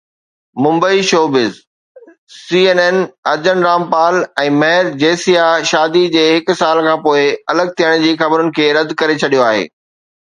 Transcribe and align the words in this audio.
Mumbai 0.63 1.01
(showbiz 1.09 1.35
news) 1.35 1.55
C 2.45 2.61
N 2.69 2.79
N 2.85 2.97
Arjun 3.33 3.59
Rampal 3.67 4.17
۽ 4.45 4.53
Mehr 4.63 4.89
Jesia 5.03 5.45
شادي 5.73 6.03
جي 6.17 6.25
هڪ 6.29 6.57
سال 6.63 6.83
کانپوءِ 6.89 7.25
الڳ 7.55 7.75
ٿيڻ 7.81 7.95
جي 8.07 8.15
خبرن 8.23 8.53
کي 8.59 8.71
رد 8.81 8.97
ڪري 9.03 9.21
ڇڏيو 9.25 9.45
آهي. 9.53 9.65